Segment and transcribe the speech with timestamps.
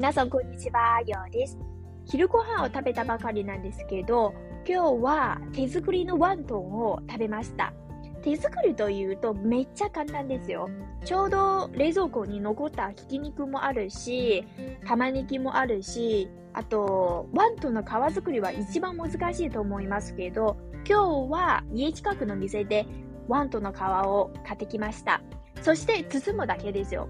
[0.00, 1.02] 皆さん、こんにちは。
[1.02, 1.58] ようです。
[2.06, 4.32] 昼ご飯を食べたばかりなんですけど、
[4.66, 7.74] 今日は手作りのワントンを食べました。
[8.22, 10.70] 手作りというとめっちゃ簡単ですよ。
[11.04, 14.42] ちょうど冷蔵庫に残ったひき肉もあるし、
[14.86, 20.56] 玉ねぎもあるし、あと、ワントンの皮作りは一番難しいと思いますけど、
[20.88, 22.86] 今日は家近くの店で
[23.28, 25.20] ワントンの皮を買ってきました。
[25.60, 27.06] そして包むだけですよ。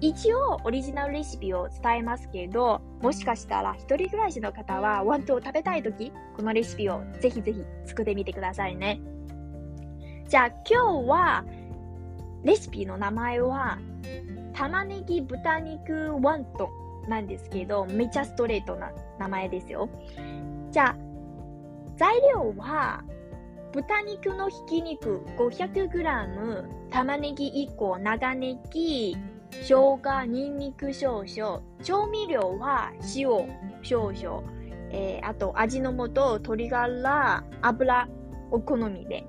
[0.00, 9.00] 一応オリジナルレシピを伝えますけど、もしかしたら一人暮らしの方はワントを食べたいとき、このレシピをぜひぜひ作ってみてくださいね。
[10.28, 11.44] じゃあ今日は、
[12.44, 13.78] レシピの名前は、
[14.52, 16.68] 玉ねぎ豚肉ワント
[17.08, 19.88] なんですけど、めちゃストレートな名前ですよ。
[20.72, 20.96] じゃあ、
[21.96, 23.02] 材料は、
[23.72, 29.16] 豚肉のひき肉 500g、玉ねぎ1個、長ネギ、
[29.50, 33.28] 生姜、ニンニク少々、調味料は塩
[33.82, 34.42] 少々、
[34.90, 38.08] えー、あと味の素、鶏ガラ、油、
[38.50, 39.24] お好みで。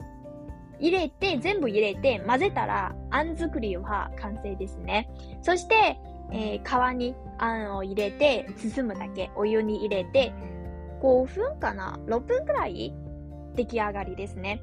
[0.80, 5.10] 入れて、全部入れて混ぜたら、あん作りは完成ですね。
[5.42, 6.00] そして、
[6.32, 10.34] えー、皮にあんを入れて、包むだけ、お湯に入れて、
[11.02, 12.94] 5分かな ?6 分くらい？
[13.56, 14.62] 出来上がりですね。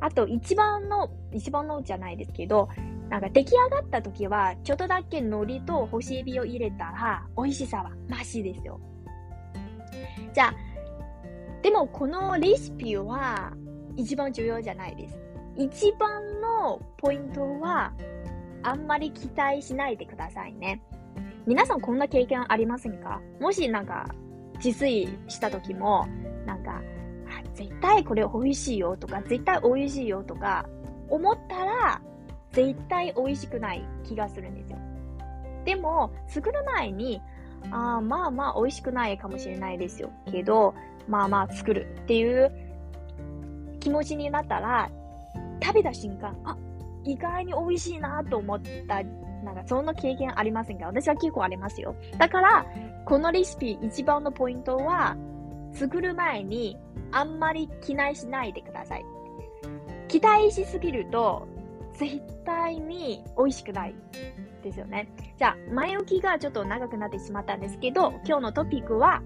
[0.00, 2.68] あと、一番の、一番のじゃないですけど、
[3.08, 8.80] なんか出来上がった時は、ちょっとだけ海苔と干しエビを入れたら、美味しさは増しですよ。
[10.32, 10.54] じゃあ、
[11.62, 13.52] でもこのレシピは
[13.96, 15.18] 一番重要じゃないです。
[15.56, 17.92] 一番のポイントは、
[18.62, 20.82] あんまり期待しないでくださいね。
[21.46, 23.20] 皆さんこんな経験ありませんか？
[23.38, 24.06] もしなんか、
[24.56, 26.06] 自炊した時も、
[26.46, 26.80] なんか、
[27.54, 30.66] 絶対これ美味しいよとか、絶対美味しいよとか、
[31.08, 32.02] 思ったら、
[32.54, 34.78] 絶対美味しくない気がするんですよ。
[35.64, 37.20] でも、作る前に、
[37.70, 40.10] あまあまあ美味しくないかもしれないですよ。
[40.30, 40.74] けど、
[41.08, 42.52] まあまあ作るっていう
[43.80, 44.90] 気持ちになったら、
[45.62, 46.56] 食べた瞬間、あ、
[47.04, 49.02] 意外に美味しいなと思った、
[49.42, 50.86] なんかそんな経験ありませんか？
[50.86, 51.94] 私は結構ありますよ。
[52.18, 52.66] だから、
[53.04, 55.16] このレシピ一番のポイントは、
[55.72, 56.78] 作る前に
[57.10, 59.04] あんまり期待しないでください。
[60.08, 61.48] 期待しすぎると、
[62.44, 63.94] 対に美味しくない
[64.62, 65.08] ですよね。
[65.38, 69.22] じゃあ、前置きがちょっと長くなってしまったんですけど、今日のトピックは、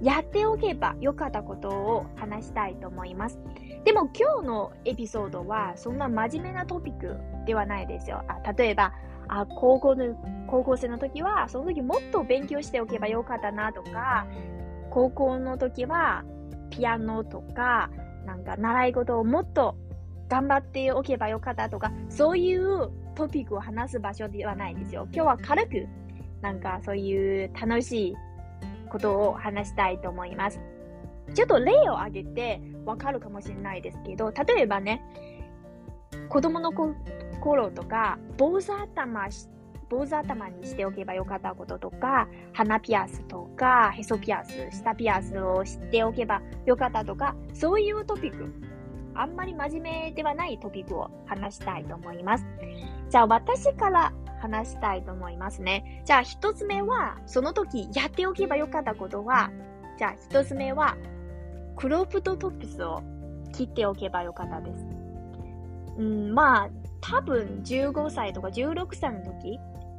[0.00, 3.40] やっておけばよかったことを話したいと思います。
[3.84, 7.16] でも今日のエピソードはそんな真面目なトピック
[7.46, 8.22] ではないですよ。
[8.28, 8.92] あ例えば
[9.28, 10.14] あ高校の、
[10.46, 14.26] 高校生の時はその時もっと勉強しておけばよかったなとか、
[14.90, 16.24] 高校の時は
[16.70, 17.90] ピアノとか、
[18.24, 19.74] なんか習い事をもっと
[20.28, 25.08] 頑張っておけばよかったとか、そういうトピックを話す場所ではないですよ。
[25.12, 25.86] 今日は軽く、
[26.40, 28.16] なんかそういう楽しい
[28.90, 30.60] ことを話したいと思います。
[31.34, 35.02] ちょっと例を挙げてわかるかもしれないですけど、例えばね、
[36.28, 39.48] 子供の頃とか、坊主頭し
[39.88, 48.52] 坊主頭にしておけばよかったこととか、鼻ピアスとか、へそピアス、下ピアスを知っておけばよかったとか、そういうトピック
[49.20, 52.44] あんまり真面目ではないトピックを話したいと思います。
[53.10, 56.02] じゃあ私から話したいと思いますね。
[56.04, 59.50] じゃあ一つ目は、その時やっておけばよかったことは、
[59.98, 60.96] じゃあ一つ目は、
[61.76, 63.02] クロップドトップスを
[63.52, 64.86] 切っておけばよかったです。
[65.98, 66.70] うん、まあ、
[67.00, 69.58] 多分15歳とか16歳の時、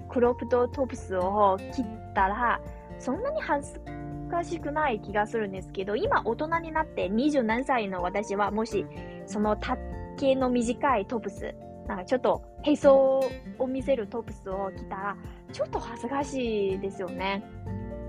[0.09, 1.85] クロップドトップスを切っ
[2.16, 2.62] たら、
[3.00, 3.81] そんなに恥ず
[4.29, 8.85] かしくない気がするんですけど、今大人になって20何歳の私は、もし、
[9.25, 11.56] その丈の短いトップス、
[11.88, 13.22] なんかちょっとへそ
[13.57, 15.17] を見せるトップスを着たら、
[15.51, 17.44] ちょっと恥ずかしいですよね。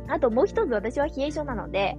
[0.09, 1.97] あともう一つ私は冷え性なので、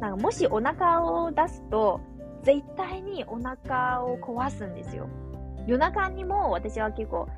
[0.00, 2.00] なんかもしお腹を出すと、
[2.42, 5.08] 絶対にお腹を壊すんですよ。
[5.66, 7.28] 夜中にも私は結構、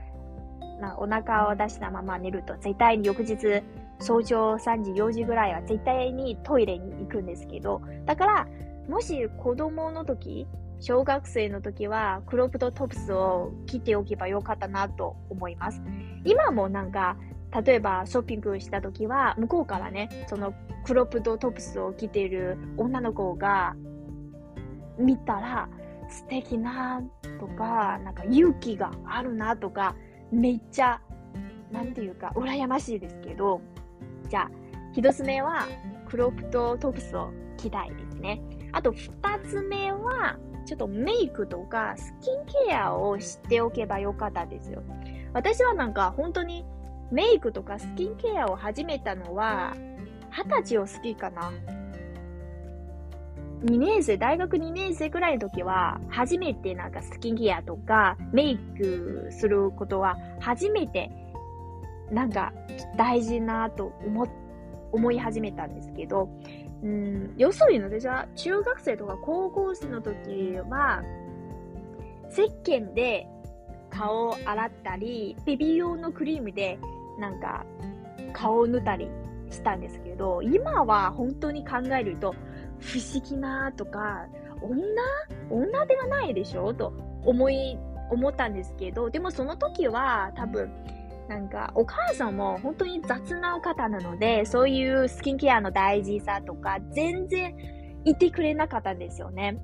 [0.81, 3.63] なお腹を出したまま寝ると絶対に翌日
[3.99, 8.49] 早朝3時、4時ぐらいは絶対にトイレに行くんですけど、だから、
[8.89, 10.47] もし子供の時、
[10.81, 15.83] 小学生の時はクロップドトップスを切っておけばよかったなと思います。
[16.25, 17.17] 今もなんか、
[17.65, 20.53] 例えばショッピングした時は、向こうからね、その
[20.85, 23.75] クロップドトップスを着ている女の子が
[24.99, 25.69] 見たら、
[26.09, 27.03] 素敵な
[27.41, 29.97] とか、なんか勇気があるなとか、
[30.31, 31.01] めっちゃ、
[31.73, 33.61] なんていうか、羨ましいですけど、
[34.29, 34.51] じゃあ、
[34.93, 35.67] 一つ目は、
[36.09, 38.41] クロプとトプスを着たいですね。
[38.73, 39.11] あと、二
[39.45, 40.37] つ目は、
[40.67, 44.83] ちょっとメイクとかスキンケアを知っておけばよかったですよ。
[45.33, 46.67] 私はなんか本当に
[47.13, 49.77] メイクとかスキンケアを始めたのは
[50.33, 51.53] 二十歳を好きかな。
[53.65, 61.11] 2年生、大学2年生くらいの時は、初めてなんかスキンケアとかメイクすることは、初めて
[62.11, 62.53] なんか
[62.97, 64.27] 大事なと思、
[64.93, 66.29] 思い始めたんですけど、
[66.83, 71.03] うん、要するに私は中学生とか高校生の時は、
[72.31, 73.27] 石鹸で
[73.91, 76.79] 顔を洗ったり、ベビー用のクリームで
[77.19, 77.65] なんか
[78.33, 79.09] 顔を塗ったり
[79.51, 82.35] したんですけど、今は本当に考えると
[82.79, 84.27] 不思議なとか、
[84.61, 84.83] 女
[85.51, 86.75] 女ではないでしょ？
[86.75, 86.93] と
[87.25, 87.79] 思い、
[88.11, 90.71] 思ったんですけど、でもその時は多分、
[91.29, 97.55] なんか、お母さんも本当に雑な方なので、そういうスキンケアの大事さとか、全然
[98.05, 99.59] 言ってくれなかったんですよね。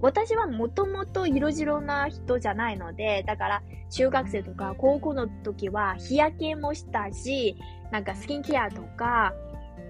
[0.00, 7.56] 私はもともと色白な人じゃないので、だから中学生とか高校の時は日焼けもしたし、
[7.90, 9.34] なんかスキンケアとか、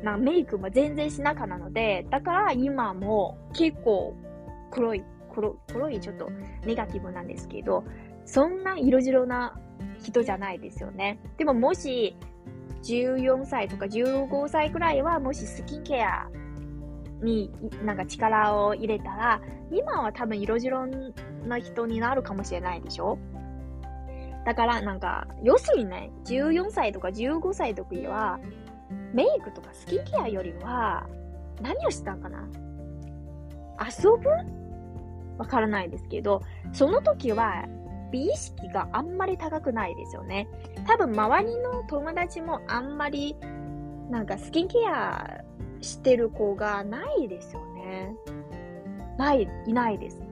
[0.02, 4.14] なんかメイクも全然しなかったので、だから今も結構
[4.70, 5.04] 黒い、
[5.34, 6.30] 黒黒いちょっと
[6.64, 7.84] ネガティブなんですけど、
[8.24, 9.58] そんな色白な
[10.08, 11.18] 人じゃないですよね。
[11.36, 12.16] でももし
[12.82, 16.28] 14歳とか15歳くらいはもしスキンケア
[17.22, 17.50] に
[17.84, 19.40] なんか力を入れたら、
[19.70, 20.86] 今は多分色白
[21.46, 23.18] な人になるかもしれないでしょ。
[24.46, 28.38] だからなんか、要するにね、14歳とか15歳の時は、
[29.12, 31.06] メイクとかスキンケアよりは、
[31.60, 32.48] 何をしたんかな。
[33.84, 34.28] 遊ぶ？
[35.38, 37.66] わからないですけど、その時は
[38.10, 40.48] 美意識があんまり高くないですよね。
[40.86, 43.36] 多分周りの友達もあんまり
[44.10, 45.44] なんかスキンケア
[45.80, 48.14] してる子がないですよね。
[49.18, 50.22] ない、いないです。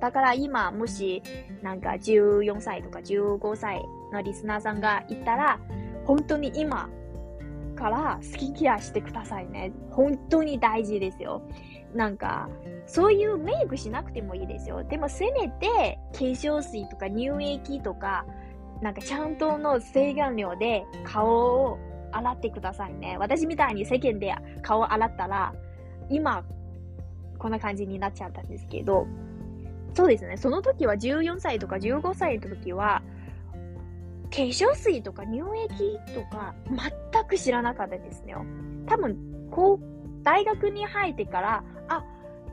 [0.00, 1.22] だから今、もし、
[1.62, 3.82] なんか14歳とか15歳
[4.12, 5.58] のリスナーさんがいたら、
[6.04, 6.88] 本当に今
[7.74, 9.72] からスキンケアしてくださいね。
[9.90, 11.42] 本当に大事ですよ。
[11.96, 12.48] なんか、
[12.86, 14.84] そういうメイクしなくてもいいですよ。
[14.84, 18.24] でもせめて、化粧水とか乳液とか、
[18.82, 21.78] なんかちゃんとの制限量で顔を
[22.12, 23.16] 洗ってくださいね。
[23.18, 25.54] 私みたいに世間で顔洗ったら、
[26.08, 26.44] 今、
[27.38, 29.06] こんな感じになっちゃったんですけど、
[29.94, 30.36] そうですね。
[30.36, 33.02] その時は14歳とか15歳の時は、
[34.30, 36.54] 化粧水とか乳液とか
[37.12, 38.34] 全く知らなかったですね。
[38.86, 39.16] 多分、
[39.50, 41.64] こう、大学に入ってから、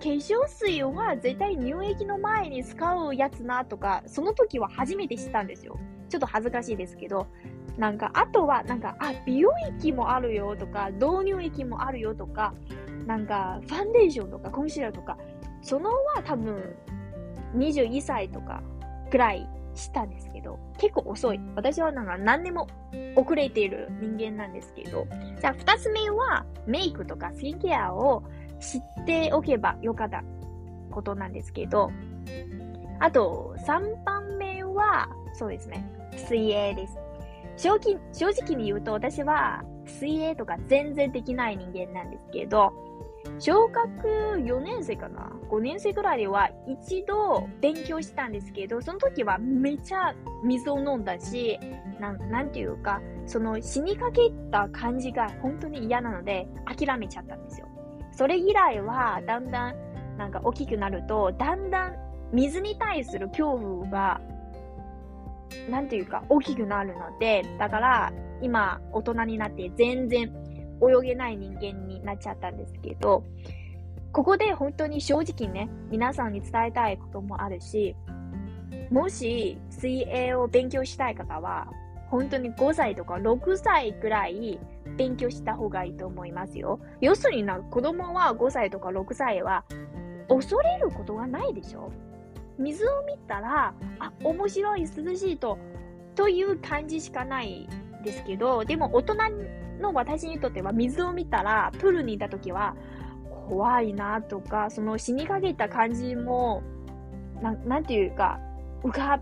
[0.03, 5.79] 化粧水は絶対乳液の前に使うやつなとか、その時は初めて知ったんですよ。
[6.09, 7.27] ちょっと恥ずかしいですけど、
[7.77, 12.53] なんか、あとは、なんか、あ、美容液もあるよとか、導入液もあるよとか、
[13.07, 15.17] なんか、ファンデーションとか、コンシーラーとか、
[15.61, 16.75] そのは多分、
[17.55, 18.61] 21歳とか
[19.09, 21.39] くらいしたんですけど、結構遅い。
[21.55, 22.67] 私はなんか何でも
[23.15, 25.07] 遅れている人間なんですけど、
[25.39, 28.23] じゃあ二つ目はメイクとかスキンケアを
[28.63, 30.23] 知っておけばよかった
[30.89, 31.91] ことなんですけど、
[32.99, 36.97] あと3番目は、そうですね、水泳です。
[37.57, 42.73] 正直正直に言うと私は水泳とか全然できない人間なんですけど、
[43.39, 43.85] 小学
[44.37, 50.13] 4年生かな ?5 年生くらいでは一度勉強したんですけど、その時はめちゃ
[50.43, 51.59] 水を飲んだし、
[51.99, 57.67] な、なんていうか、その死にかけた感じが本当に嫌なので諦めちゃったんですよ。
[58.15, 59.75] それ以来はだんだん
[60.17, 61.95] なんか大きくなると、だんだん
[62.31, 64.21] 水に対する恐怖が、
[65.69, 70.31] なんていうか大きくなるので、だから今大人になって全然
[70.81, 73.23] 泳げない人間になっちゃったんですけど、
[74.11, 77.95] ここで本当に正直ね、皆さんに伝えたいこともあるし、
[78.91, 81.67] もし水泳を勉強したい方は、
[82.09, 84.59] 本当に5歳とか6歳くらい
[84.97, 86.79] 勉強した方がいいと思いますよ。
[87.01, 89.63] 要するにな、子供は5歳とか6歳は
[90.27, 91.91] 恐れることはないでしょ
[92.57, 95.57] 水を見たら、あ、面白い、涼しいと、
[96.15, 97.67] という感じしかない
[98.03, 99.15] ですけど、でも大人
[99.81, 102.75] の私にとっては水を見たら、プールにいた時は、
[103.47, 106.63] 怖いなとか、その死にかけた感じも、
[107.41, 108.39] ななんていうか、
[108.83, 109.19] 浮か、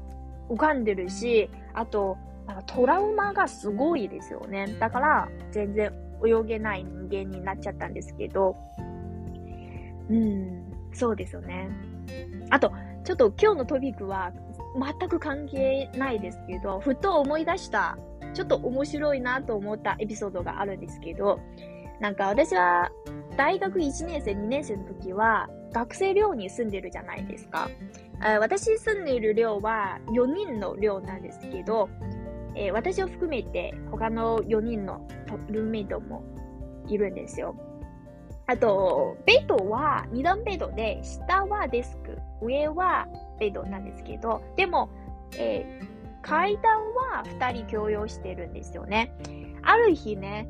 [0.49, 2.17] 浮かんでるし、あと、
[2.51, 4.75] なんかトラウマがすごいですよね。
[4.77, 5.89] だから、全然
[6.25, 8.57] 泳げない人間になっちゃったんですけど、
[10.09, 11.69] うん、そうですよね。
[12.49, 12.73] あと、
[13.05, 14.33] ちょっと今日のトピックは
[14.99, 17.97] 全く関係ないですけど、ふと思い出した
[18.33, 21.39] ちょっと面白いなと思ったエピソードがあるんですけど、
[22.01, 22.91] なんか私は
[23.37, 27.69] 大学1年生、2年生の時は学生寮に住んでるじゃないですか。
[28.39, 31.89] 私住んでいる寮は4人の寮なんですけど、
[32.55, 35.07] えー、私を含めて他の4人の
[35.49, 36.23] ルーメイトも
[36.87, 37.55] いるんですよ。
[38.47, 43.07] あと、ベッドは2段ベッドで、下はデスク、上は
[43.39, 44.89] ベッドなんですけど、でも、
[45.37, 49.15] えー、階段は2人共用してるんですよね。
[49.61, 50.49] ある日ね、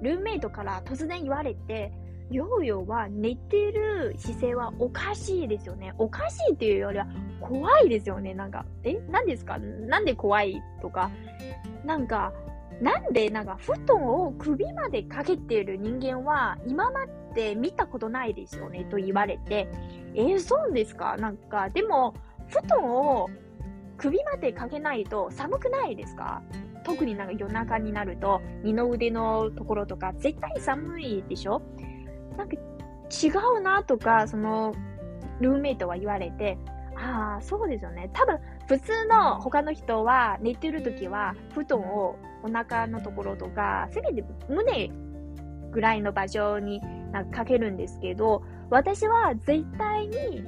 [0.00, 1.92] ルーメイトから突然言われて、
[2.30, 5.94] ヨーヨーは寝てる姿勢はおかしいですよね。
[5.98, 7.06] おかしいっていうよりは
[7.40, 8.34] 怖いですよね。
[8.34, 9.00] なんか、え？
[9.10, 9.58] 何ですか？
[9.58, 11.10] なんで怖いとか、
[11.84, 12.32] なんか、
[12.80, 19.68] なんでなんか布団を首までかけている人間は今まで見たことないですよねと言われて、
[20.14, 21.16] え、そうですか？
[21.18, 22.14] なんか、でも、
[22.48, 23.28] 布団を
[23.98, 26.42] 首までかけないと寒くないですか？
[26.84, 31.62] 特になんか夜中になると、二の腕のところとか絶対寒いでしょ？
[32.36, 34.74] なんか違うなとか、その、
[35.40, 36.58] ルーメイトは言われて、
[36.96, 38.10] ああ、そうですよね。
[38.12, 44.90] 多分、普通の他の人は寝てるときは、布団をお腹のところとか、せめて胸
[45.70, 46.80] ぐらいの場所に
[47.12, 50.44] なんかかけるんですけど、私は絶対に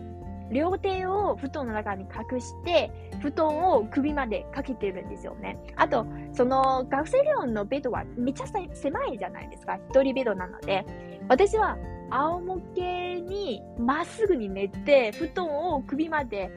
[0.54, 5.58] 両手を布団の中に隠して、布団を首までかけてるんですよね。
[5.74, 9.78] あと、その学生寮のベッドはめっちゃ狭いじゃないですか。
[9.90, 10.86] 一人ベッドなので。
[11.28, 11.76] 私は
[12.10, 16.50] 仰向けにまっすぐに寝て、布団を首まで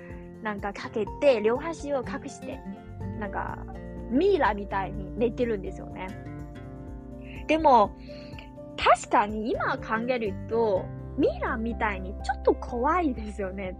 [0.43, 2.59] なんかかけて、両端を隠して、
[3.19, 3.57] なんか
[4.11, 6.07] ミイラみたいに寝てるんですよね。
[7.47, 7.97] でも、
[8.77, 10.85] 確かに今考えると、
[11.17, 13.77] ミイラみたいにちょっと怖いですよね。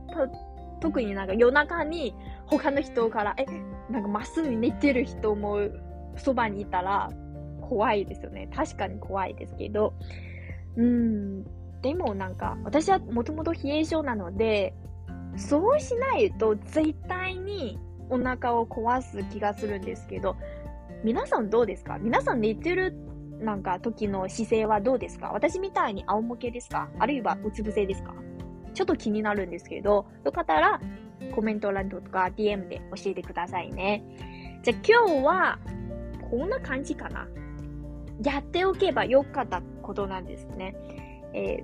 [0.79, 2.15] 特になんか夜中に
[2.45, 3.45] 他の人から、え、
[3.91, 5.59] なんかまっすぐに寝てる人も
[6.17, 7.09] そばにいたら
[7.61, 8.49] 怖いですよね。
[8.55, 9.93] 確かに怖いですけど。
[10.75, 11.43] うん。
[11.81, 14.73] でもなんか、私はもともと冷え性なので、
[15.35, 17.79] そうしないと絶対に
[18.09, 20.35] お腹を壊す気がするんですけど、
[21.03, 21.99] 皆さんどうですか？
[21.99, 22.95] 皆さん寝てる
[23.39, 25.29] なんか時の姿勢はどうですか？
[25.31, 26.89] 私みたいに仰向けですか？
[26.99, 28.13] あるいはうつ伏せですか？
[28.73, 30.79] ちょっと気になるんですけど、よかったら
[31.33, 34.03] コメント欄とか DM で教えてくださいね。
[34.63, 35.59] じゃあ今日は
[36.29, 37.27] こんな感じかな。
[38.23, 40.75] やっておけばよかったことなんですね。
[41.33, 41.63] え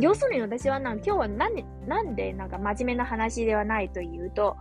[0.00, 4.56] 要するに私はなん今日はなんで、なんでなんか真面目な話ではないというと、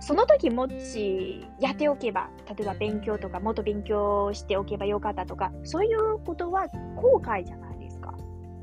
[0.00, 8.14] その時もしやっておけば、例えば勉強とかもっと勉強しておけばよかったとか、そういうことは後悔じゃないですか。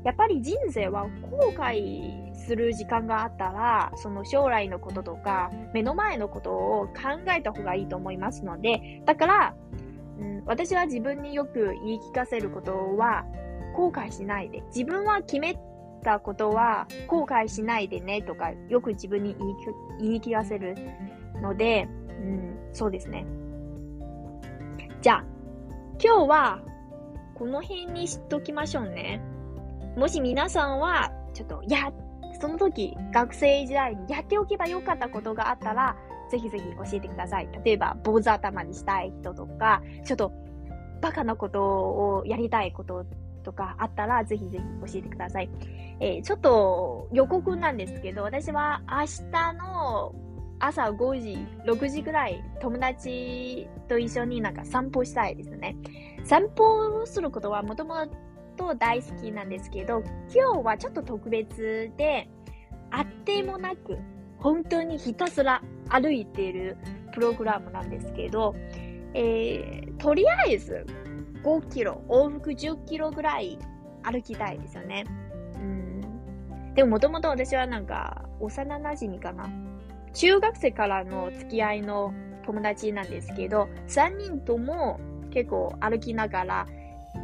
[0.04, 9.54] やっぱり人生は後悔する時間があったら、その将来のこととか、目の前のことを考えた方がいいと思いますので、だから、
[10.18, 13.24] うん、私は自分によく言い聞かせることは、
[13.76, 14.62] 後悔しないで。
[14.74, 15.56] 自分は決め
[16.02, 19.36] たことは後悔しないでねとか、よく自分に
[20.00, 20.76] 言い聞かせる
[21.42, 23.26] ので、うん、そうですね。
[25.00, 25.24] じゃあ、
[26.02, 26.60] 今日は
[27.34, 29.22] この辺にしときましょうね。
[29.96, 31.92] もし皆さんは、ちょっと、や、
[32.40, 35.96] その時、学生時代にやっておけばよかったことがあったら、
[36.30, 37.48] ぜひぜひ教えてください。
[37.64, 40.32] 例えば、坊主頭にしたい人とか、ちょっと、
[41.00, 43.06] バカなことをやりたいこと
[43.44, 45.48] とかあったら、ぜひぜひ教えてください。
[46.00, 50.14] えー、ちょっと予告なんですけど、私は明日の
[50.60, 55.76] 朝5時、6時ぐらい友達と一緒になんか散歩したいですね。
[56.24, 58.06] 散歩することはもとも
[58.56, 60.02] と大好きなんですけど、
[60.34, 62.28] 今日はちょっと特別で、
[62.90, 63.98] あってもなく、
[64.38, 66.76] 本当にひたすら歩いている
[67.12, 68.54] プログラムなんですけど、
[69.14, 70.86] えー、とりあえず
[71.42, 73.58] 5キロ、往復10キロぐらい
[74.02, 75.04] 歩きたいですよね。
[75.54, 76.74] うん。
[76.74, 79.48] でももともと私はなんか幼馴染かな。
[80.12, 82.12] 中学生からの付き合いの
[82.46, 85.00] 友達なんですけど、3人とも
[85.30, 86.66] 結構歩きながら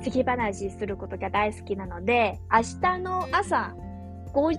[0.03, 3.75] 突き話することが大好きなので、明日の朝
[4.33, 4.59] 5,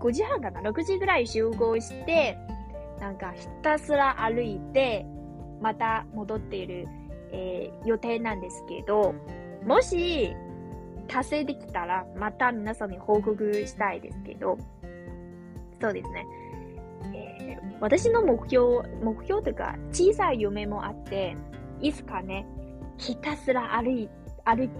[0.00, 2.38] 5時半かな ?6 時ぐらい集合して、
[3.00, 5.06] なんかひたすら歩いて、
[5.60, 6.86] また戻っている、
[7.32, 9.14] えー、予定なんですけど、
[9.64, 10.34] もし
[11.08, 14.58] 達成できたら、また皆さんに報告したいですけど、
[15.80, 16.26] そうですね。
[17.80, 21.36] 私の目標、目標というか、小さい夢もあって、
[21.80, 22.44] いつかね、
[22.96, 24.10] ひたすら歩い、
[24.44, 24.70] 歩い、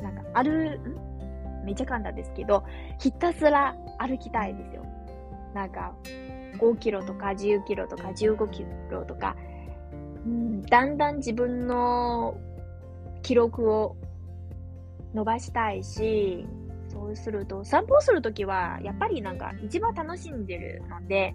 [0.00, 1.64] なんか、歩、ん？
[1.64, 2.64] めちゃ簡単ですけど、
[2.98, 4.84] ひたすら歩きたいですよ。
[5.54, 5.94] なんか、
[6.58, 9.34] 5キロとか10キロとか15キロとか、
[10.24, 12.36] うん、だんだん自分の
[13.22, 13.96] 記録を
[15.12, 16.46] 伸ばしたいし、
[16.88, 21.34] そうすると、散歩するときは、やっぱりなんか一番楽しんでるので、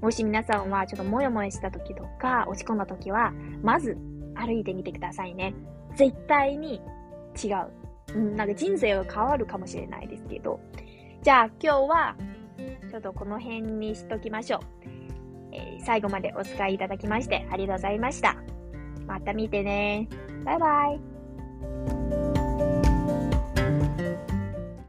[0.00, 3.96] もし皆さんはちょっともやもやした時とか、落ち込んだ時は、まず
[4.34, 5.54] 歩いてみてくださいね。
[5.96, 6.80] 絶対に
[7.42, 8.14] 違う。
[8.14, 10.60] うん、なんか人生が変わるかもしれないですけど。
[11.22, 12.16] じゃあ今日は、
[12.90, 14.60] ちょっとこの辺にしときましょう。
[15.52, 18.36] えー、最後までお使いいただきましてありがとうございました。
[19.06, 20.08] また見てね。
[20.44, 21.07] バイバイ。